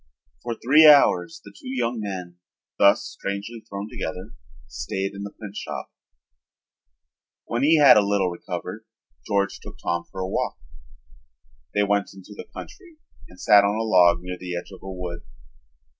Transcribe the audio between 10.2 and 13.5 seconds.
a walk. They went into the country and